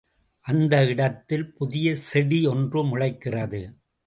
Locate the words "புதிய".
1.53-1.93